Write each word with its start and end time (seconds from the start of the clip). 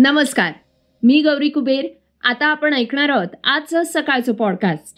नमस्कार 0.00 0.52
मी 1.02 1.22
गौरी 1.22 1.48
कुबेर. 1.48 1.86
आता 2.22 2.46
आपण 2.46 2.74
ऐकणार 2.74 3.08
आहोत 3.08 3.26
आजचं 3.44 3.82
सकाळचं 3.82 4.32
पॉडकास्ट 4.32 4.96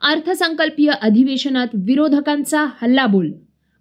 अर्थसंकल्पीय 0.00 0.90
अधिवेशनात 1.02 1.66
विरोधकांचा 1.74 2.66
हल्लाबोल. 2.82 3.32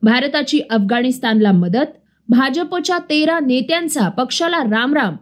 भारताची 0.01 0.59
अफगाणिस्तानला 0.69 1.51
मदत 1.51 1.91
भाजपच्या 2.29 2.97
तेरा 2.97 3.39
नेत्यांचा 3.39 4.09
पक्षाला 4.09 4.59
रामराम. 4.63 5.15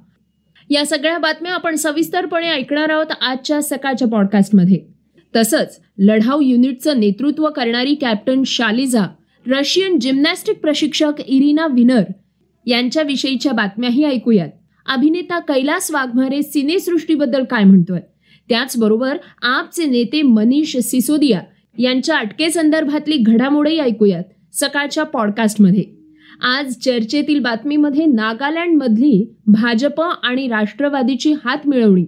या 0.69 0.85
सगळ्या 0.85 1.17
बातम्या 1.17 1.53
आपण 1.53 1.75
सविस्तरपणे 1.75 2.49
ऐकणार 2.49 2.89
आहोत 2.89 3.11
आजच्या 3.21 3.61
सकाळच्या 3.61 4.07
पॉडकास्टमध्ये 4.07 4.79
तसंच 5.35 5.79
लढाऊ 5.97 6.41
युनिटचं 6.41 6.99
नेतृत्व 6.99 7.49
करणारी 7.49 7.95
कॅप्टन 7.95 8.43
शालिजा 8.43 9.05
रशियन 9.47 9.99
जिम्नॅस्टिक 9.99 10.59
प्रशिक्षक 10.59 11.13
इरिना 11.27 11.67
विनर 11.67 12.03
यांच्याविषयीच्या 12.65 13.51
बातम्याही 13.51 14.03
ऐकूयात. 14.03 14.49
अभिनेता 14.87 15.39
कैलास 15.39 15.91
वाघमारे 15.91 16.41
सिनेसृष्टीबद्दल 16.41 17.43
काय 17.43 17.63
म्हणतोय? 17.63 17.99
त्याचबरोबर 18.49 19.17
आपचे 19.41 19.85
नेते 19.85 20.21
मनीष 20.21 20.77
सिसोदिया 20.77 21.41
यांच्या 21.77 22.17
अटकेसंदर्भातली 22.17 23.17
घडामोडही 23.17 23.79
ऐकूयात 23.79 24.23
सकाळच्या 24.53 25.03
पॉडकास्टमध्ये. 25.03 25.83
आज 26.41 26.73
चर्चेतील 26.73 27.39
बातमीमध्ये 27.39 28.05
नागालँडमधली 28.05 29.35
भाजप 29.47 30.01
आणि 30.01 30.47
राष्ट्रवादीची 30.47 31.33
हात 31.45 31.67
मिळवणी. 31.67 32.05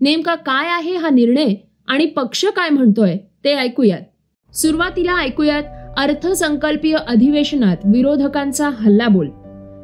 नेमका 0.00 0.34
काय 0.34 0.68
आहे 0.68 0.96
हा 0.96 1.10
निर्णय 1.10 1.54
आणि 1.86 2.06
पक्ष 2.06 2.44
काय 2.44 2.68
म्हणतोय 2.68 3.16
ते 3.44 3.54
ऐकूयात. 3.54 4.56
सुरुवातीला 4.56 5.16
ऐकूयात 5.16 5.62
अर्थसंकल्पीय 5.96 6.96
अधिवेशनात 7.08 7.76
विरोधकांचा 7.84 8.68
हल्लाबोल. 8.68 9.28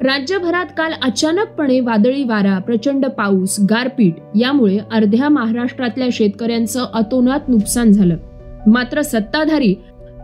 राज्यभरात 0.02 0.66
काल 0.76 0.92
अचानकपणे 1.02 1.80
वादळी 1.80 2.24
वारा 2.24 2.58
प्रचंड 2.58 3.06
पाऊस 3.06 3.56
गारपीट 3.70 4.14
यामुळे 4.40 4.78
अर्ध्या 4.92 5.28
महाराष्ट्रातल्या 5.28 6.08
शेतकऱ्यांचं 6.12 6.86
अतोनात 6.94 7.48
नुकसान 7.48 7.92
झालं. 7.92 8.16
मात्र 8.66 9.02
सत्ताधारी 9.02 9.74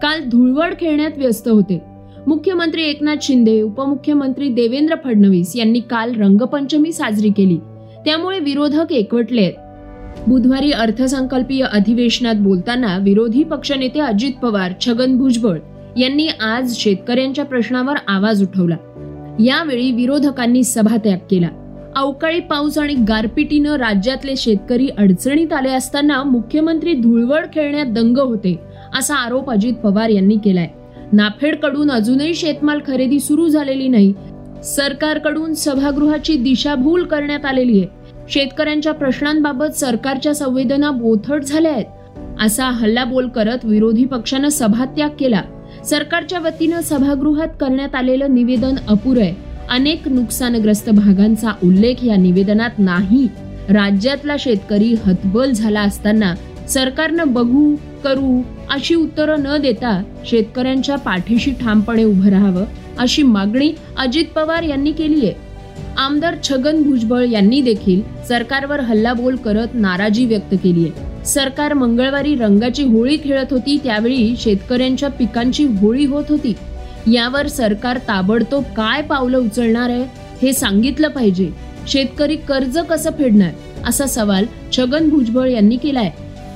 काल 0.02 0.28
धुळवड 0.28 0.74
खेळण्यात 0.80 1.10
व्यस्त 1.16 1.48
होते. 1.48 1.82
मुख्यमंत्री 2.26 2.82
एकनाथ 2.82 3.16
शिंदे 3.22 3.60
उपमुख्यमंत्री 3.62 4.48
देवेंद्र 4.48 4.94
फडणवीस 5.04 5.56
यांनी 5.56 5.80
काल 5.80 6.14
रंगपंचमी 6.20 6.92
साजरी 6.92 7.30
केली. 7.30 7.56
त्यामुळे 8.04 8.38
विरोधक 8.38 8.92
एकवटले 8.92 9.40
आहेत. 9.40 9.52
बुधवारी 10.28 10.70
अर्थसंकल्पीय 10.70 11.64
अधिवेशनात 11.72 12.34
बोलताना 12.34 12.98
विरोधी 12.98 13.42
पक्षनेते 13.42 14.00
अजित 14.00 14.32
पवार 14.42 14.72
छगन 14.80 15.18
भुजबळ 15.18 15.58
यांनी 15.96 16.28
आज 16.28 16.76
शेतकऱ्यांच्या 16.76 17.44
प्रश्नावर 17.44 17.94
आवाज 18.08 18.42
उठवला. 18.42 18.76
यावेळी 19.40 19.92
विरोधकांनी 19.92 20.64
सभात्याग 20.64 21.18
केला. 21.30 21.48
अवकाळी 21.96 22.40
पाऊस 22.40 22.78
आणि 22.78 22.94
गारपिटीनं 22.94 23.76
राज्यातले 23.76 24.36
शेतकरी 24.36 24.88
अडचणीत 24.98 25.52
आले 25.52 25.68
असताना 25.68 26.22
मुख्यमंत्री 26.22 26.92
धुळवड 26.92 27.46
खेळण्यात 27.54 27.86
दंग 27.86 28.18
होते 28.18 28.60
असा 28.98 29.14
आरोप 29.14 29.50
अजित 29.50 29.72
पवार 29.72 30.08
यांनी 30.08 30.36
केलाय. 30.36 30.68
नाफेडकडून 31.12 31.90
अजूनही 31.90 32.34
शेतमाल 32.34 32.80
खरेदी 32.86 33.20
सुरू 33.20 33.48
झालेली 33.48 33.88
नाही. 33.88 34.14
सरकारकडून 34.64 35.54
सभागृहाची 35.54 36.36
दिशाभूल 36.36 37.04
करण्यात 37.04 37.44
आलेली 37.44 37.78
आहे. 37.78 37.88
शेतकऱ्यांच्या 38.28 38.92
प्रश्नांबाबत 38.92 39.74
सरकारच्या 39.74 40.34
संवेदना 40.34 40.90
बोथट 40.90 41.42
झाल्या 41.42 41.72
आहेत 41.72 41.86
असा 42.40 42.64
हल्लाबोल 42.64 43.28
करत 43.28 43.58
विरोधी 43.64 44.04
पक्षानं 44.04 44.48
सभात्याग 44.48 45.10
केला. 45.20 45.42
सरकारच्या 45.90 46.38
वतीनं 46.38 46.80
सभागृहात 46.80 47.48
करण्यात 47.60 47.94
आलेलं 47.94 48.34
निवेदन 48.34 48.74
अपुरं 48.88 49.20
आहे. 49.20 49.34
अनेक 49.70 50.08
नुकसानग्रस्त 50.08 50.90
भागांचा 50.90 51.52
उल्लेख 51.64 52.04
या 52.04 52.16
निवेदनात 52.16 52.78
नाही. 52.78 53.26
राज्यातला 53.68 54.36
शेतकरी 54.38 54.94
हतबल 55.06 55.50
झाला 55.50 55.80
असताना 55.80 56.34
सरकारनं 56.68 57.32
बघू 57.32 57.74
करू 58.04 58.42
अशी 58.70 58.94
उत्तरं 58.94 59.42
न 59.42 59.56
देता 59.56 60.02
शेतकऱ्यांच्या 60.26 60.96
पाठीशी 60.96 61.50
ठामपणे 61.50 62.04
उभं 62.04 62.28
राहावं 62.28 62.64
अशी 62.98 63.22
मागणी 63.22 63.72
अजित 63.98 64.24
पवार 64.36 64.62
यांनी 64.62 64.92
केली 64.92 65.26
आहे. 65.26 65.32
आमदार 65.96 66.34
छगन 66.42 66.82
भुजबळ 66.82 67.24
यांनी 67.24 67.60
देखील 67.60 68.02
सरकारवर 68.28 68.80
हल्लाबोल 68.80 69.36
करत 69.36 69.74
नाराजी 69.74 70.26
व्यक्त 70.26 70.54
केली 70.62 70.84
आहे. 70.84 71.03
सरकार 71.26 71.72
मंगळवारी 71.72 72.34
रंगाची 72.34 72.84
होळी 72.84 73.16
खेळत 73.16 73.52
होती 73.52 73.76
त्यावेळी 73.84 74.34
शेतकऱ्यांच्या 74.38 75.08
पिकांची 75.08 75.64
होळी 75.80 76.04
होत 76.04 76.24
होती. 76.28 76.54
यावर 77.12 77.46
सरकार 77.46 77.98
ताबडतोब 77.98 78.64
काय 78.76 79.02
पावलं 79.02 79.38
उचलणार 79.38 79.90
आहे 79.90 80.04
हे 80.42 80.52
सांगितलं 80.52 81.08
पाहिजे. 81.08 81.50
शेतकरी 81.88 82.36
कर्ज 82.36 82.78
कसं 82.78 83.10
फेडणार 83.10 83.50
असा 83.88 84.06
सवाल 84.06 84.44
छगन 84.76 85.08
भुजबळ 85.08 85.48
यांनी 85.48 85.76
केलाय. 85.76 86.10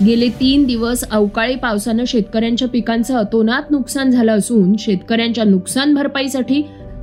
गेले 0.07 0.29
तीन 0.29 0.65
दिवस 0.65 1.05
अवकाळी 1.05 1.55
पावसानं 1.55 2.05
शेतकऱ्यांच्या 2.05 2.69
पिकांचं 2.69 3.17
अतोनात 3.17 3.71
नुकसान 3.71 4.11
झालं 4.11 4.33
असून 4.33 4.73
शेतकऱ्यांच्या 4.79 5.45
नुकसान 5.45 5.95
भरपाईसाठी 5.95 6.63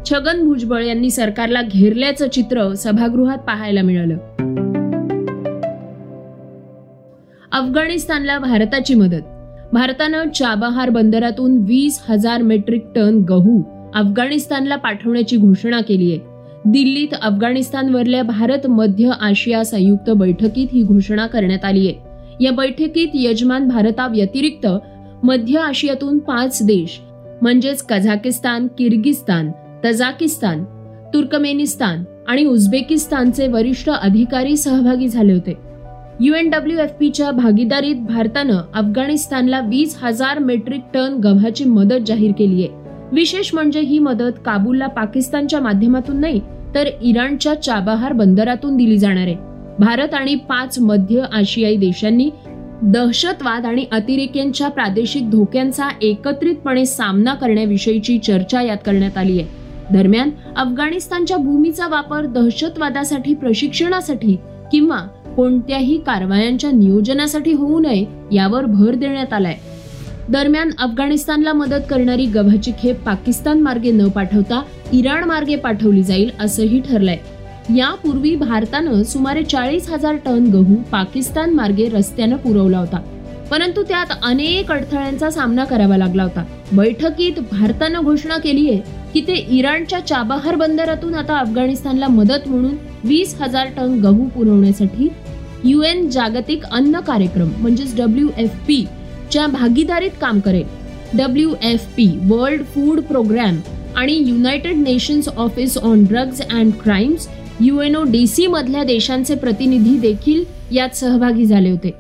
छगन 0.10 0.44
भुजबळ 0.44 0.84
यांनी 0.84 1.10
सरकारला 1.10 1.62
घेरल्याचं 1.62 2.28
चित्र 2.28 2.74
सभागृहात 2.74 3.38
पाहायला 3.38 3.82
मिळालं. 3.82 4.18
अफगाणिस्तानला 7.56 8.38
भारताची 8.40 8.96
मदत. 8.96 9.22
भारतानं 9.74 10.30
चाबहार 10.30 10.90
बंदरातून 10.90 11.58
वीस 11.58 12.02
हजार 12.10 12.42
मेट्रिक 12.42 12.86
टन 12.96 13.18
गहू 13.30 13.62
अफगाणिस्तानला 13.96 14.76
पाठवण्याची 14.76 15.38
घोषणा 15.38 15.82
केली 15.82 16.12
आहे. 16.12 16.20
दिल्लीत 16.66 17.14
अफगाणिस्तानवरल्या 17.22 18.24
भारत 18.24 18.68
मध्य 18.68 19.12
आशिया 19.22 19.64
संयुक्त 19.64 20.10
बैठकीत 20.10 20.68
ही 20.72 20.84
घोषणा 20.84 21.28
करण्यात 21.28 21.66
आली 21.66 21.88
आहे. 21.88 22.44
या 22.44 22.52
बैठकीत 22.52 23.08
यजमान 23.14 23.68
भारताव्यतिरिक्त 23.68 24.68
मध्य 25.24 25.60
आशियातून 25.60 26.18
पाच 26.20 26.60
देश 26.64 27.00
म्हणजेच 27.42 27.82
कझाकिस्तान 27.82 28.68
किर्गिस्तान 28.68 29.52
तजाकिस्तान 29.86 30.64
तुर्कमेनिस्तान 31.14 32.04
आणि 32.28 32.46
उझबेकिस्तानचे 32.46 33.48
वरिष्ठ 33.48 33.90
अधिकारी 33.90 34.58
सहभागी 34.58 35.08
झाले 35.08 35.34
होते. 35.34 35.75
यूएनडब्ल्यू 36.22 36.78
एफ 36.80 36.92
पीच्या 37.00 37.32
भागीदारीत 37.32 37.96
भारतानं 37.96 38.62
अफगाणिस्तानला 38.74 39.60
वीस 39.60 39.98
हजार 40.02 40.40
मेट्रिक 40.40 40.82
टन 40.94 41.16
गव्हाची 41.24 41.64
मदत 41.64 42.06
जाहीर 42.08 42.32
केली 42.32 42.64
आहे. 42.64 42.84
विशेष 43.12 43.54
म्हणजे 43.54 43.80
ही 43.80 43.98
मदत 44.00 44.40
काबूलला 44.46 44.88
पाकिस्तानच्या 44.88 45.60
माध्यमातून 45.60 46.20
नाही 46.20 46.40
तर 46.76 46.88
इराणच्या 47.02 47.54
चाबाहार 47.54 48.14
बंदरातून 48.14 48.78
दिली 48.78 48.98
जाणार 48.98 49.28
आहे. 49.28 49.36
भारत 49.80 50.14
आणि 50.14 50.36
पाच 50.50 50.80
मध्य 50.80 51.24
आशियाई 51.34 51.76
देशांनी 51.76 52.30
दहशतवाद 52.84 53.66
आणि 53.66 53.86
अतिरेक्यांच्या 53.92 54.68
प्रादेशिक 54.68 55.30
धोक्यांचा 55.30 55.90
एकत्रितपणे 56.02 56.86
सामना 56.86 57.34
करण्याविषयीची 57.34 58.18
चर्चा 58.18 58.62
यात 58.62 58.78
करण्यात 58.86 59.18
आली 59.18 59.40
आहे. 59.40 59.94
दरम्यान 59.94 60.30
अफगाणिस्तानच्या 60.58 61.38
भूमीचा 61.38 61.88
वापर 61.88 62.26
दहशतवादासाठी 62.26 63.34
प्रशिक्षणासाठी 63.34 64.36
किंवा 64.72 65.00
कोणत्याही 65.36 65.98
कारवायांच्या 65.98 66.72
नियोजनासाठी 66.72 67.54
होऊ 67.54 67.80
नये 67.80 68.06
यावर 68.32 68.66
भर 68.66 68.96
देण्यात 68.96 69.34
आलाय. 69.34 69.56
दरम्यान 70.30 70.70
अफगाणिस्तानला 70.80 71.54
मदत 71.54 71.82
करणारी 71.90 72.26
गव्हाची 72.26 72.72
खेप 72.80 73.04
पाकिस्तान 73.04 73.62
मार्गे 73.62 73.92
न 73.92 74.08
पाठवता 74.08 74.62
इराण 74.94 75.24
मार्गे 75.24 75.56
पाठवली 75.56 76.04
जाईल 76.04 76.30
असंही 76.40 76.80
ठरलंय. 76.80 77.18
यापूर्वी 77.78 78.36
भारतानं 78.36 79.04
सुमारे 79.04 79.44
चाळीस 79.44 79.90
हजार 79.90 80.16
टन 80.16 80.46
गहू 80.46 80.76
पाकिस्तान 80.92 81.54
मार्गे 81.54 81.90
रस्त्यानं 81.90 82.36
पुरवला 82.36 82.78
होता. 82.78 83.00
परंतु 83.52 83.84
त्यात 83.84 84.06
अनेक 84.24 84.72
अडथळ्यांचा 84.72 85.30
सामना 85.30 85.64
करावा 85.66 85.98
लागला 85.98 86.24
होता. 86.24 86.44
बैठकीत 86.74 87.40
भारतानं 87.52 88.02
घोषणा 88.02 88.38
केली 88.38 88.70
आहे 88.70 88.82
की 89.14 89.22
ते 89.22 89.34
इराणच्या 89.50 90.00
चाबाहार 90.00 90.56
बंदरातून 90.56 91.16
आता 91.16 91.38
अफगाणिस्तानला 91.38 92.08
मदत 92.08 92.48
म्हणून 92.48 92.76
वीस 93.04 93.36
हजार 93.42 93.68
टन 93.78 94.00
गहू 94.00 94.28
पुरवण्यासाठी 94.28 95.08
युएन 95.66 96.10
जागतिक 96.10 96.64
अन्न 96.64 97.00
कार्यक्रम 97.00 97.50
म्हणजेच 97.58 97.96
डब्ल्यू 97.98 98.28
एफ 98.38 98.56
पी 98.68 98.86
च्या 99.32 99.48
भागीदारीत 99.48 100.12
काम 100.22 100.40
करेल. 100.40 100.64
W 101.14 101.54
F 101.64 101.86
P 101.96 102.08
World 102.28 102.64
Food 102.64 103.00
Programme 103.00 103.60
आणि 103.96 104.14
United 104.14 104.76
Nations 104.76 105.30
Office 105.30 105.78
on 105.78 106.04
Drugs 106.04 106.42
and 106.42 106.74
Crimes 106.84 107.28
U N O 107.62 108.04
D 108.04 108.28
C 108.28 108.48
मधल्या 108.48 108.84
देशांचे 108.84 109.36
प्रतिनिधी 109.36 109.98
देखील 109.98 110.44
यात 110.72 110.96
सहभागी 110.96 111.46
झाले 111.46 111.70
होते. 111.70 111.92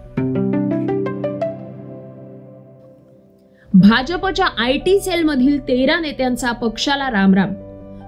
भाजपच्या 3.73 4.45
आय 4.57 4.77
टी 4.77 4.99
सेलमधील 4.99 5.59
तेरा 5.59 5.99
नेत्यांचा 5.99 6.51
पक्षाला 6.51 7.09
रामराम. 7.11 7.53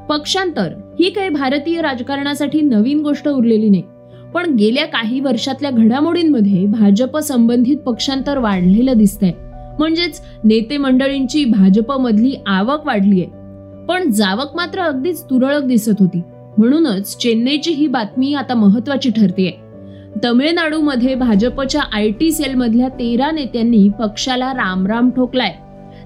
पक्षांतर 0.10 0.74
ही 1.00 1.10
काही 1.10 1.30
भारतीय 1.30 1.82
राजकारणासाठी 1.82 2.62
नवीन 2.62 3.02
गोष्ट 3.02 3.28
उरलेली 3.28 3.70
नाही. 3.70 3.84
पण 4.34 4.54
गेल्या 4.56 4.86
काही 4.86 5.20
वर्षातल्या 5.20 5.72
घडामोडींमध्ये 5.72 6.66
भाजप 6.66 7.18
संबंधित 7.18 7.78
पक्षांतर 7.78 8.38
वाढलेलं 8.38 8.98
दिसतंय. 8.98 9.32
म्हणजेच 9.80 10.22
नेते 10.44 10.78
मंडळींची 10.78 11.46
भाजपमधली 11.46 12.36
आवक 12.48 12.86
वाढली 12.86 13.22
आहे 13.22 13.86
पण 13.86 14.10
जावक 14.12 14.56
मात्र 14.56 14.80
अगदीच 14.80 15.24
तुरळक 15.24 15.64
दिसत 15.64 16.00
होती. 16.00 16.22
म्हणूनच 16.58 17.18
चेन्नईची 17.18 17.72
ही 17.72 17.88
बातमी 17.88 18.34
आता 18.34 18.54
महत्वाची 18.54 19.10
ठरते 19.10 19.60
तमिळनाडूमध्ये 20.26 21.16
भाजपच्या 21.16 21.82
आय 21.94 22.10
टी 22.10 22.32
सेलमधल्या 22.32 22.88
तेरा 22.90 23.32
नेत्यांनी 23.32 23.90
पक्षाला 24.00 24.52
रामराम 24.54 25.10
ठोकलाय. 25.10 25.54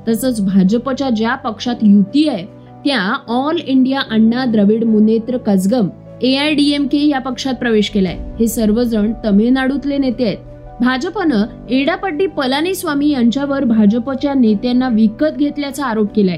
तसंच 0.08 0.42
भाजपच्या 0.46 1.10
ज्या 1.10 1.36
पक्षात 1.36 1.76
युती 1.82 2.28
आहे 2.28 2.46
त्या 2.86 3.16
All 3.28 3.58
India 3.68 4.02
Anna 4.12 4.46
Dravida 4.46 4.84
Munnetra 4.84 5.38
Kazhagam 5.38 5.88
A 6.24 6.36
I 6.36 6.54
D 6.54 6.70
M 6.72 6.88
K 6.88 6.98
या 7.08 7.20
पक्षात 7.20 7.54
प्रवेश 7.54 7.90
केलाय. 7.90 8.18
हे 8.40 8.48
सर्वजण 8.48 9.14
तमिळनाडूतले 9.26 9.98
नेते 9.98 10.26
आहेत. 10.26 10.38
भाजपनं 10.82 11.46
एडापड्डी 11.70 12.26
पलानीस्वामी 12.26 13.10
यांच्यावर 13.10 13.64
भाजपच्या 13.64 14.34
नेत्यांना 14.34 14.90
विकत 14.90 15.38
घेतल्याचा 15.38 15.86
आरोप 15.86 16.14
केलाय. 16.16 16.38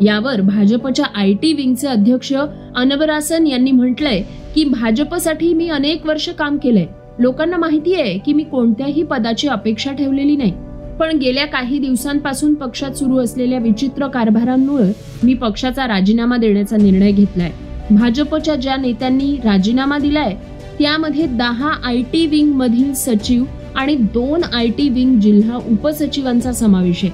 यावर 0.00 0.40
भाजपच्या 0.40 1.04
आय 1.14 1.32
टी 1.32 1.52
विंगचे 1.52 1.88
अध्यक्ष 1.88 2.32
अनवरासन 2.76 3.46
यांनी 3.46 3.72
म्हटलंय 3.72 4.22
की 4.54 4.64
भाजपसाठी 4.64 5.54
मी 5.54 5.68
अनेक 5.68 6.06
वर्ष 6.06 6.28
काम 6.28 6.56
केलंय. 6.56 6.86
लोकांना 7.18 7.56
माहिती 7.56 7.94
आहे 7.94 8.18
की 8.18 8.32
मी 8.32 8.42
कोणत्याही 8.42 9.02
पदाची 9.02 9.48
अपेक्षा 9.48 9.92
ठेवलेली 9.92 10.36
नाही. 10.36 10.52
पण 11.00 11.18
गेल्या 11.18 11.46
काही 11.46 11.78
दिवसांपासून 11.78 12.54
पक्षात 12.54 12.90
सुरू 12.90 13.18
असलेल्या 13.18 13.58
विचित्र 13.58 14.06
कारभारांमुळे 14.06 14.92
मी 15.22 15.34
पक्षाचा 15.34 15.88
राजीनामा 15.88 16.36
देण्याचा 16.36 16.76
निर्णय 16.76 17.10
घेतलाय. 17.10 17.50
भाजपच्या 17.90 18.54
ज्या 18.56 18.76
नेत्यांनी 18.76 19.36
राजीनामा 19.44 19.98
दिलाय 19.98 20.34
त्यामध्ये 20.78 21.26
दहा 21.26 21.72
आय 21.84 22.02
टी 22.12 22.26
विंग 22.26 22.52
मधील 22.52 22.92
सचिव 22.94 23.44
आणि 23.74 23.94
दोन 23.94 24.44
आय 24.44 24.68
टी 24.68 24.88
विंग 24.88 25.20
जिल्हा 25.20 25.56
उपसचिवांचा 25.56 26.52
समावेश 26.52 27.04
आहे. 27.04 27.12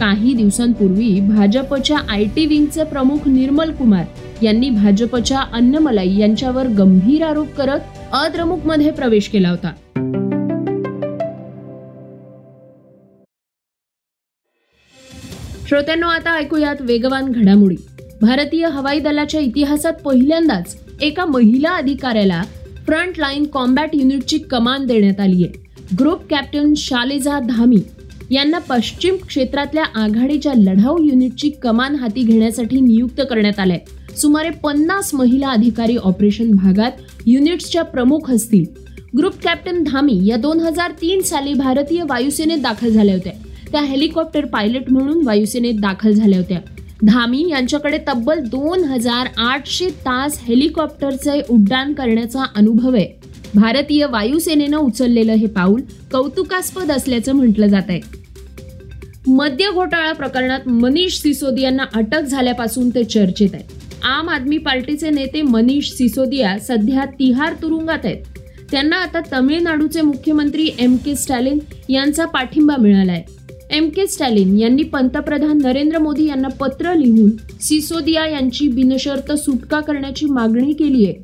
काही 0.00 0.34
दिवसांपूर्वी 0.34 1.20
भाजपच्या 1.20 1.98
आय 2.08 2.24
टी 2.24 2.46
विंगचे 2.46 2.84
प्रमुख 2.84 3.28
निर्मल 3.28 3.72
कुमार 3.72 4.04
यांनी 4.42 4.70
भाजपच्या 4.70 5.40
अन्नमलाई 5.52 6.16
यांच्यावर 6.18 6.68
गंभीर 6.68 7.24
आरोप 7.24 7.54
करत 7.54 7.80
अद्रमुकमध्ये 8.12 8.90
प्रवेश 8.90 9.28
केला 9.28 9.50
होता. 9.50 9.72
श्रोत्यांनो 15.68 16.06
आता 16.06 16.38
ऐकूयात 16.38 16.76
वेगवान 16.80 17.26
घडामोडी. 17.26 17.76
भारतीय 18.20 18.66
हवाई 18.66 18.98
दलाच्या 18.98 19.40
इतिहासात 19.40 19.92
पहिल्यांदाच 20.04 20.76
एका 21.00 21.24
महिला 21.24 21.70
अधिकाऱ्याला 21.70 22.42
फ्रंट 22.86 23.18
लाईन 23.18 23.44
कॉम्बॅट 23.44 23.90
युनिटची 23.94 24.38
कमान 24.38 24.86
देण्यात 24.86 25.20
आली 25.20 25.44
आहे. 25.44 25.68
ग्रुप 26.00 26.20
कॅप्टन 26.30 26.74
शालेजा 26.76 27.38
धामी 27.38 27.78
यांना 28.30 28.58
पश्चिम 28.58 29.16
क्षेत्रातल्या 29.28 29.84
आघाडीच्या 29.94 30.52
लढाऊ 30.56 30.98
युनिटची 31.02 31.50
कमान 31.50 31.94
हाती 31.94 32.22
घेण्यासाठी 32.22 32.80
नियुक्त 32.80 33.20
करण्यात 33.30 33.58
आलंय. 33.58 33.78
सुमारे 34.16 34.50
पन्नास 34.50 35.14
महिला 35.14 35.48
अधिकारी 35.48 35.96
ऑपरेशन 35.96 36.50
भागात 36.50 36.92
युनिट्सच्या 37.26 37.82
प्रमुख 37.82 38.30
असतील. 38.30 38.64
ग्रुप 39.18 39.34
कॅप्टन 39.42 39.82
धामी 39.82 40.20
या 40.26 40.36
दोन 40.36 40.60
हजार 40.60 40.90
तीन 40.90 41.20
साली 41.20 41.54
भारतीय 41.54 42.02
वायुसेनेत 42.02 42.58
दाखल 42.58 42.88
झाल्या 42.88 43.14
होत्या. 43.14 43.32
त्या 43.72 43.80
हेलिकॉप्टर 43.80 44.44
पायलट 44.44 44.90
म्हणून 44.90 45.26
वायुसेनेत 45.26 45.74
दाखल 45.74 46.12
झाल्या 46.12 46.38
होत्या. 46.38 46.60
धामी 47.06 47.48
यांच्याकडे 47.50 47.98
तब्बल 48.08 48.40
दोन 48.40 48.84
हजार 48.84 49.28
आठशे 49.38 49.88
तास 49.88 50.40
हेलिकॉप्टरचे 50.42 51.40
उड्डाण 51.50 51.92
करण्याचा 51.92 52.44
अनुभव 52.56 52.94
आहे. 52.94 53.06
भारतीय 53.54 54.06
वायुसेनेनं 54.06 54.76
उचललेलं 54.76 55.32
हे 55.32 55.46
पाऊल 55.46 55.80
कौतुकास्पद 56.12 56.90
असल्याचं 56.90 57.32
म्हटलं 57.32 57.66
जात 57.66 57.82
आहे. 57.88 58.00
मद्य 59.26 59.70
घोटाळा 59.70 60.12
प्रकरणात 60.12 60.68
मनीष 60.68 61.18
सिसोदियांना 61.18 61.84
अटक 61.94 62.20
झाल्यापासून 62.20 62.90
ते 62.90 63.04
चर्चेत 63.04 63.48
आहेत. 63.54 64.04
आम 64.04 64.28
आदमी 64.28 64.58
पार्टीचे 64.58 65.10
नेते 65.10 65.42
मनीष 65.42 65.90
सिसोदिया 65.90 66.58
सध्या 66.58 67.04
तिहार 67.04 67.52
तुरुंगात 67.52 68.04
आहेत. 68.04 68.22
त्यांना 68.70 68.96
आता 68.96 69.20
तमिळनाडूचे 69.32 70.00
मुख्यमंत्री 70.00 70.70
एम 70.78 70.96
के 70.96 71.14
स्टॅलिन 71.14 71.58
यांचा 71.88 72.24
पाठिंबा 72.24 72.76
मिळाला 72.76 73.12
आहे 73.12 73.39
एम 73.70 73.88
के 73.88 74.06
स्टॅलिन 74.06 74.58
यांनी 74.58 74.82
पंतप्रधान 74.82 75.58
नरेंद्र 75.62 75.98
मोदी 75.98 76.28
यांना 76.28 76.48
पत्र 76.48 76.94
लिहून 76.94 77.30
सिसोदिया 77.60 78.26
यांची 78.26 78.68
बिनशर्त 78.68 79.32
सुटका 79.32 79.80
करण्याची 79.80 80.26
मागणी 80.26 80.72
केली 80.72 81.04
आहे. 81.04 81.14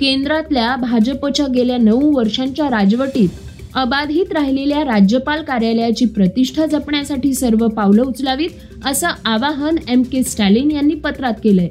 केंद्रातल्या 0.00 0.76
भाजपच्या 0.76 1.46
गेल्या 1.46 1.76
नऊ 1.76 2.16
वर्षांच्या 2.16 2.66
राजवटीत 2.66 3.28
अबाधित 3.74 4.32
राहिलेल्या 4.32 4.84
राज्यपाल 4.84 5.42
कार्यालयाची 5.42 6.04
प्रतिष्ठा 6.04 6.66
जपण्यासाठी 6.66 7.34
सर्व 7.34 7.68
पावलं 7.68 8.02
उचलावीत 8.02 8.50
असं 8.84 9.08
आवाहन 9.24 9.76
एम 9.88 10.02
के 10.02 10.22
स्टॅलिन 10.22 10.70
यांनी 10.70 10.94
पत्रात 10.94 11.34
केलंय. 11.44 11.68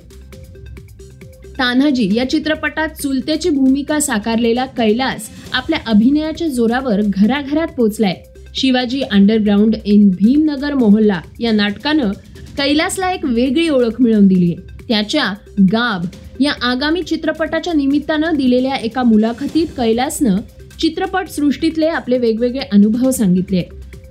तान्हाजी 1.59 2.09
या 2.15 2.29
चित्रपटात 2.29 2.89
चुलत्याची 3.01 3.49
भूमिका 3.49 3.99
साकारलेला 3.99 4.65
कैलास 4.65 5.29
आपल्या 5.53 5.79
अभिनयाच्या 5.87 6.47
जोरावर 6.47 7.01
घराघरात 7.01 7.67
पोचलाय. 7.77 8.15
शिवाजी 8.61 9.01
अंडरग्राऊंड 9.01 9.75
इन 9.85 10.09
भीमनगर 10.09 10.73
मोहल्ला 10.73 11.21
या 11.39 11.51
नाटकानं 11.51 12.11
कैलासला 12.57 13.11
एक 13.11 13.25
वेगळी 13.25 13.69
ओळख 13.69 14.01
मिळवून 14.01 14.27
दिली 14.27 14.53
आहे. 14.53 14.85
त्याच्या 14.88 15.33
गाब 15.59 16.06
या 16.39 16.53
आगामी 16.61 17.03
चित्रपटाच्या 17.03 17.73
निमित्तानं 17.73 18.33
दिलेल्या 18.35 18.75
एका 18.75 19.03
मुलाखतीत 19.03 19.67
कैलासनं 19.67 20.38
चित्रपट 20.79 21.27
सृष्टीतले 21.29 21.85
आपले 21.85 22.17
वेगवेगळे 22.17 22.59
अनुभव 22.59 23.11
सांगितले. 23.11 23.61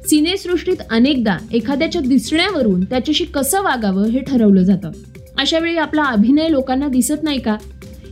सिनेसृष्टीत 0.07 0.77
अनेकदा 0.91 1.37
एखाद्याच्या 1.53 2.03
दिसण्यावरून 2.03 2.85
त्याच्याशी 2.85 3.25
कसं 3.25 3.63
वागावं 3.63 4.05
हे 4.05 4.21
ठरवलं 4.21 4.63
जातं. 4.63 4.91
अशा 5.39 5.59
वेळी 5.59 5.77
आपला 5.77 6.03
अभिनय 6.03 6.51
लोकांना 6.51 6.89
दिसत 6.89 7.23
नाही 7.23 7.41
का? 7.41 7.57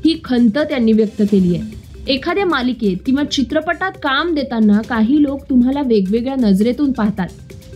ही 0.05 0.21
खंत 0.25 0.59
त्यांनी 0.59 0.93
व्यक्त 0.93 1.23
केली 1.23 1.57
आहे. 1.57 1.76
एखाद्या 2.09 2.47
मालिकेत 2.47 2.97
किंवा 3.07 3.25
चित्रपटात 3.25 3.93
काम 4.03 4.35
देताना 4.35 4.81
काही 4.81 5.23
लोक 5.23 5.43
तुम्हाला 5.51 5.81
वेगवेगळ्या 5.87 6.35
नजरेतून 6.35 6.93
पाहतात. 6.93 7.29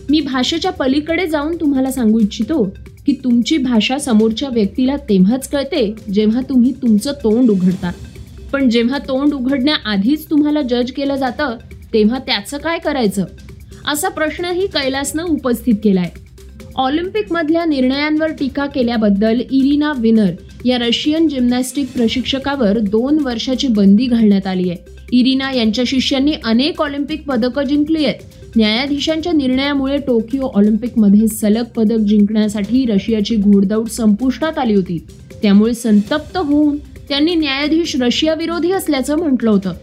मी 0.09 0.19
भाषेच्या 0.19 0.71
पलीकडे 0.71 1.27
जाऊन 1.27 1.55
तुम्हाला 1.55 1.91
सांगू 1.91 2.19
इच्छितो 2.19 2.63
की 3.05 3.13
तुमची 3.23 3.57
भाषा 3.57 3.97
समोरच्या 3.97 4.49
व्यक्तीला 4.49 4.95
तेव्हाच 4.95 5.49
कळते 5.49 5.95
जेव्हा 6.13 6.41
तुम्ही 6.49 6.71
तुमचं 6.71 7.11
तोंड 7.11 7.49
उघडता. 7.49 7.91
पण 8.53 8.69
जेव्हा 8.69 8.97
तोंड 8.97 9.33
उघडण्याआधीच 9.33 10.29
तुम्हाला 10.29 10.61
जज 10.61 10.91
केलं 10.91 11.15
जातं 11.15 11.55
तेव्हा 11.93 12.19
त्याचं 12.19 12.57
काय 12.57 12.79
करायचं? 12.79 13.25
असा 13.87 14.09
प्रश्नही 14.09 14.67
कैलासनं 14.67 15.23
उपस्थित 15.23 15.73
केलाय. 15.83 16.09
ऑलिम्पिकमधल्या 16.75 17.65
निर्णयांवर 17.65 18.31
टीका 18.31 18.65
केल्याबद्दल 18.65 19.39
इरिना 19.51 19.93
विनर 19.97 20.31
या 20.65 20.77
रशियन 20.77 21.27
जिम्नॅस्टिक 21.27 21.91
प्रशिक्षकावर 21.91 22.79
दोन 22.79 23.19
वर्षाची 23.19 23.67
बंदी 23.67 24.05
घालण्यात 24.05 24.47
आली 24.47 24.69
आहे. 24.69 24.77
इरिना 25.11 25.51
यांच्या 25.51 25.83
शिष्यांनी 25.87 26.33
अनेक 26.43 26.81
ऑलिम्पिक 26.81 27.25
पदकं 27.25 27.63
जिंकली 27.63 28.05
आहेत. 28.05 28.15
न्यायाधीशांच्या 28.55 29.33
निर्णयामुळे 29.33 29.97
टोकियो 29.97 30.51
ऑलिम्पिकमध्ये 30.55 31.27
सलग 31.27 31.63
पदक 31.63 31.97
जिंकण्यासाठी 31.97 32.85
रशियाची 32.85 33.35
घोडदौड 33.35 33.87
संपुष्टात 33.87 34.57
आली 34.57 34.75
होती. 34.75 35.05
त्यामुळे 35.41 35.73
संतप्त 35.73 36.37
होऊन 36.37 36.77
त्यांनी 37.09 37.35
न्यायाधीश 37.35 37.95
रशिया 38.01 38.33
विरोधी 38.33 38.71
असल्याचं 38.71 39.15
म्हटलं 39.15 39.49
होतं. 39.49 39.73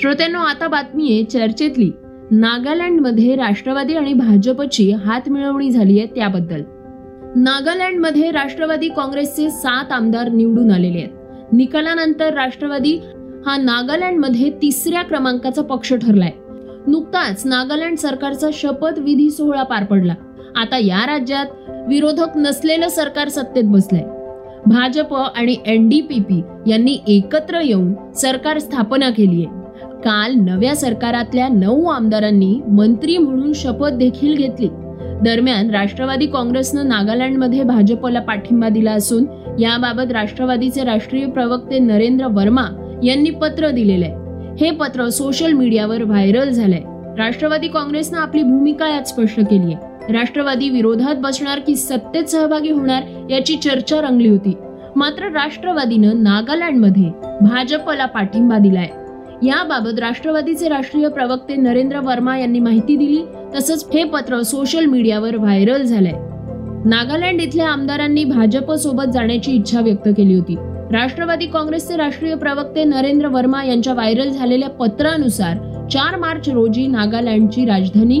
श्रोत्यांनो 0.00 0.38
आता 0.38 0.68
बातमी 0.68 1.12
आहे 1.12 1.24
चर्चेतली. 1.24 1.90
नागालँडमध्ये 2.30 3.36
राष्ट्रवादी 3.36 3.94
आणि 3.94 4.12
भाजपची 4.12 4.92
हात 4.92 5.28
मिळवणी 5.28 5.70
झाली 5.70 5.98
आहे 5.98 6.06
त्याबद्दल. 6.06 6.62
नागालँडमध्ये 7.36 8.30
राष्ट्रवादी 8.30 8.88
काँग्रेसचे 8.88 9.50
सात 9.50 9.92
आमदार 9.92 10.28
निवडून 10.28 10.70
आलेले 10.70 10.98
आहेत. 10.98 11.08
निकालानंतर 11.52 12.34
राष्ट्रवादी 12.34 12.96
हा 13.46 13.56
नागालँडमध्ये 13.56 14.50
तिसऱ्या 14.50 15.02
क्रमांकाचा 15.02 15.62
पक्ष 15.62 15.94
ठरलाय. 15.94 16.30
नुकताच 16.86 17.46
नागालँड 17.46 17.96
सरकारचा 17.96 18.48
शपथविधी 18.52 19.30
सोहळा 19.30 19.62
पार 19.62 19.84
पडला. 19.84 20.14
आता 20.56 20.78
या 20.78 21.06
राज्यात 21.06 21.46
विरोधक 21.88 22.36
नसलेलं 22.36 22.88
सरकार 22.88 23.28
सत्तेत 23.28 23.64
बसलंय. 23.64 24.02
भाजप 24.66 25.14
आणि 25.14 25.56
एन 25.66 25.88
डी 25.88 26.00
पी 26.00 26.20
पी 26.20 26.42
यांनी 26.70 26.98
एकत्र 27.06 27.60
येऊन 27.60 28.12
सरकार 28.12 28.58
स्थापना 28.58 29.10
केली 29.10 29.44
आहे 29.44 29.57
काल 30.04 30.34
नव्या 30.36 30.74
सरकारातल्या 30.76 31.48
नऊ 31.48 31.84
आमदारांनी 31.84 32.60
मंत्री 32.68 33.16
म्हणून 33.18 33.52
शपथ 33.52 33.88
देखील 33.88 34.36
घेतली. 34.36 34.68
दरम्यान 35.22 35.70
राष्ट्रवादी 35.70 36.26
काँग्रेसनं 36.26 36.88
नागालँडमध्ये 36.88 37.62
भाजपला 37.62 38.20
पाठिंबा 38.20 38.68
दिला 38.68 38.92
असून 38.92 39.24
याबाबत 39.58 40.12
राष्ट्रवादीचे 40.12 40.84
राष्ट्रीय 40.84 41.26
प्रवक्ते 41.26 41.78
नरेंद्र 41.78 42.26
वर्मा 42.26 42.64
यांनी 43.04 43.30
पत्र 43.30 43.70
दिलेलं 43.70 44.04
आहे 44.04 44.54
हे 44.60 44.70
पत्र 44.70 45.08
सोशल 45.08 45.52
मीडियावर 45.52 46.02
व्हायरल 46.02 46.50
झालंय. 46.50 46.80
राष्ट्रवादी 47.18 47.68
काँग्रेसनं 47.68 48.18
आपली 48.18 48.42
भूमिका 48.42 48.88
यात 48.88 49.08
स्पष्ट 49.08 49.40
केली 49.40 49.72
आहे 49.72 50.12
राष्ट्रवादी 50.12 50.68
विरोधात 50.68 51.14
बसणार 51.16 51.58
की 51.58 51.76
सत्तेत 51.76 52.24
सहभागी 52.24 52.70
होणार 52.70 53.02
याची 53.30 53.56
चर्चा 53.56 54.00
रंगली 54.00 54.28
होती. 54.28 54.54
मात्र 54.96 55.32
राष्ट्रवादीनं 55.32 56.22
नागालँडमध्ये 56.22 57.10
भाजपला 57.40 58.06
पाठिंबा 58.06 58.58
दिलाय. 58.58 58.88
याबाबत 59.42 59.98
राष्ट्रवादीचे 59.98 60.68
राष्ट्रीय 60.68 61.08
प्रवक्ते 61.08 61.56
नरेंद्र 61.56 62.00
वर्मा 62.00 62.38
यांनी 62.38 62.58
माहिती 62.58 62.96
दिली. 62.96 63.22
तसंच 63.54 63.86
हे 63.94 64.04
पत्र 64.04 64.42
सोशल 64.42 64.84
मीडियावर 64.84 65.36
व्हायरल 65.36 65.82
झालंय. 65.82 66.12
नागालँड 66.84 67.40
इथल्या 67.40 67.68
आमदारांनी 67.68 68.24
भाजप 68.24 68.72
सोबत 68.72 69.12
जाण्याची 69.14 69.52
इच्छा 69.52 69.80
व्यक्त 69.80 70.08
केली 70.16 70.34
होती. 70.34 70.56
राष्ट्रवादी 70.92 71.46
काँग्रेसचे 71.46 71.96
राष्ट्रीय 71.96 72.34
प्रवक्ते 72.34 72.84
नरेंद्र 72.84 73.28
वर्मा 73.28 73.64
यांच्या 73.64 73.92
व्हायरल 73.92 74.28
झालेल्या 74.28 74.68
पत्रानुसार 74.68 75.86
चार 75.92 76.16
मार्च 76.16 76.48
रोजी 76.48 76.86
नागालँडची 76.86 77.64
राजधानी 77.64 78.20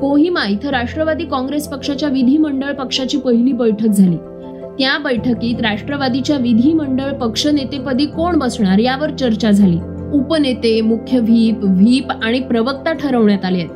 कोहिमा 0.00 0.46
इथं 0.46 0.68
राष्ट्रवादी 0.68 1.24
काँग्रेस 1.24 1.68
पक्षाच्या 1.68 2.08
विधिमंडळ 2.08 2.72
पक्षाची 2.72 3.18
पहिली 3.18 3.52
बैठक 3.52 3.86
झाली. 3.86 4.16
त्या 4.78 4.98
बैठकीत 4.98 5.60
राष्ट्रवादीच्या 5.60 6.36
विधिमंडळ 6.36 7.12
पक्षनेतेपदी 7.12 8.06
कोण 8.06 8.38
बसणार 8.38 8.78
यावर 8.78 9.10
चर्चा 9.10 9.50
झाली. 9.50 9.78
उपनेते 10.12 10.80
मुख्य 10.80 11.18
व्हीप 11.18 11.64
व्हीप 11.64 12.10
आणि 12.22 12.40
प्रवक्ता 12.40 12.92
ठरवण्यात 12.92 13.44
आले 13.44 13.58
आहेत. 13.58 13.70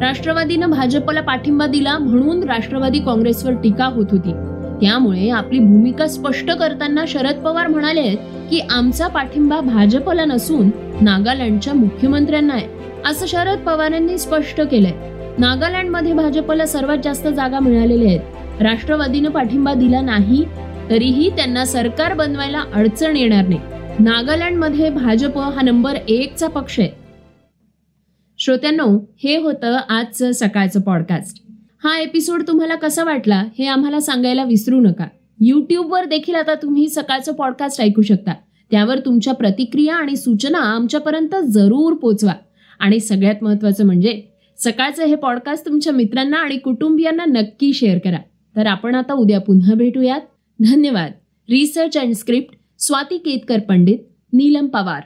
राष्ट्रवादीनं 0.00 0.70
भाजपला 0.70 1.20
पाठिंबा 1.20 1.66
दिला 1.66 1.98
म्हणून 1.98 2.42
राष्ट्रवादी 2.42 2.98
काँग्रेसवर 2.98 3.52
टीका 3.52 3.84
होत 3.84 4.06
होती. 4.10 4.32
त्यामुळे 4.80 5.28
आपली 5.30 5.58
भूमिका 5.58 6.06
स्पष्ट 6.06 6.50
करताना 6.50 7.04
शरद 7.08 7.34
पवार 7.34 7.66
म्हणाले 7.66 8.00
आहेत 8.00 8.18
की 8.50 8.60
आमचा 8.70 9.06
पाठिंबा 9.06 9.60
भाजपला 9.60 10.24
नसून 10.24 10.70
नागालँडच्या 11.00 11.74
मुख्यमंत्र्यांना 11.74 12.54
आहे. 12.54 12.66
असं 13.06 13.26
शरद 13.26 13.58
पवारांनी 13.58 14.18
स्पष्ट 14.18 14.60
केलंय. 14.60 14.92
नागालँडमध्ये 15.38 16.12
भाजपला 16.12 16.66
सर्वात 16.66 16.98
जास्त 17.04 17.28
जागा 17.28 17.58
मिळालेल्या 17.58 18.08
आहेत. 18.08 18.62
राष्ट्रवादीनं 18.62 19.30
पाठिंबा 19.30 19.74
दिला 19.74 20.00
नाही 20.00 20.44
तरीही 20.90 21.30
त्यांना 21.30 21.64
सरकार 21.64 22.14
बनवायला 22.14 22.62
अडचण 22.74 23.16
येणार 23.16 23.48
नाही. 23.48 23.60
नागालँडमध्ये 24.00 24.90
भाजप 24.90 25.38
हा 25.38 25.62
नंबर 25.62 25.94
एकचा 26.08 26.48
पक्ष 26.48 26.80
आहे. 26.80 26.88
श्रोत्यांनो 28.38 29.14
हे 29.24 29.36
होतं 29.36 29.76
आजचं 29.88 30.32
सकाळचं 30.32 30.80
पॉडकास्ट 30.80 31.42
हा 31.84 31.98
एपिसोड 31.98 32.42
तुम्हाला 32.48 32.74
कसा 32.74 33.04
वाटला 33.04 33.44
हे 33.58 33.66
आम्हाला 33.66 34.00
सांगायला 34.00 34.44
विसरू 34.44 34.80
नका. 34.80 35.06
यूट्यूबवर 35.40 36.04
देखील 36.04 36.34
आता 36.34 36.54
तुम्ही 36.54 36.88
सकाळचं 36.88 37.32
पॉडकास्ट 37.32 37.80
ऐकू 37.80 38.02
शकता. 38.02 38.34
त्यावर 38.70 38.98
तुमच्या 38.98 39.34
प्रतिक्रिया 39.34 39.94
आणि 39.96 40.16
सूचना 40.16 40.58
आमच्यापर्यंत 40.58 41.34
जरूर 41.44 41.92
पोचवा. 41.92 42.32
आणि 42.80 43.00
सगळ्यात 43.00 43.42
महत्त्वाचं 43.42 43.86
म्हणजे 43.86 44.22
सकाळचं 44.58 45.04
हे 45.04 45.14
पॉडकास्ट 45.14 45.66
तुमच्या 45.66 45.92
मित्रांना 45.92 46.36
आणि 46.36 46.56
कुटुंबियांना 46.56 47.24
नक्की 47.24 47.72
शेअर 47.72 47.98
करा. 47.98 48.18
तर 48.56 48.66
आपण 48.66 48.94
आता 48.94 49.12
उद्या 49.12 49.40
पुन्हा 49.40 49.74
भेटूयात. 49.74 50.20
धन्यवाद. 50.60 51.12
Research 51.50 51.98
and 51.98 52.14
script 52.14 52.54
Swati 52.82 53.18
Ketkar 53.18 53.56
Pandit 53.68 53.98
Neelam 54.32 54.66
Pawar. 54.66 55.02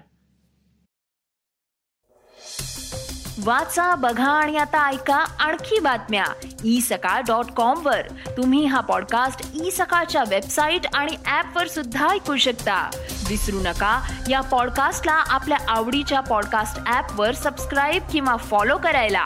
वाचा 3.44 3.94
बघा 3.94 4.30
आणि 4.30 4.56
आता 4.56 4.90
ऐका 4.90 5.16
आणखी 5.16 5.80
बातम्या. 5.80 6.24
ई 6.64 6.80
सकाळ 6.80 7.22
डॉट 7.22 7.44
कॉम 7.44 7.86
वर. 7.86 8.00
तुम्ही 8.36 8.64
हा 8.64 8.80
पॉडकास्ट 8.80 9.50
ई 9.66 9.70
सकाळच्या 9.70 10.24
वेबसाईट 10.28 10.80
आणि 10.94 11.12
ऍप 11.12 11.56
वर 11.56 11.68
सुद्धा 11.68 12.08
ऐकू 12.08 12.36
शकता. 12.36 12.90
विसरू 13.28 13.60
नका 13.60 14.12
या 14.30 14.40
पॉडकास्टला 14.40 15.12
आपल्या 15.12 15.58
आवडीच्या 15.68 16.20
पॉडकास्ट 16.20 16.92
ऍप 16.92 17.20
वर 17.20 17.32
सबस्क्राईब 17.32 18.02
किंवा 18.12 18.36
फॉलो 18.36 18.78
करायला. 18.78 19.24